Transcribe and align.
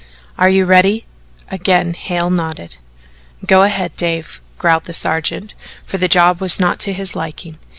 "Are 0.35 0.49
you 0.49 0.65
ready?" 0.65 1.05
Again 1.51 1.93
Hale 1.93 2.31
nodded. 2.31 2.77
"Go 3.45 3.61
ahead, 3.61 3.95
Dave," 3.95 4.41
growled 4.57 4.85
the 4.85 4.93
sergeant, 4.95 5.53
for 5.85 5.99
the 5.99 6.07
job 6.07 6.41
was 6.41 6.59
not 6.59 6.79
to 6.79 6.93
his 6.93 7.15
liking. 7.15 7.59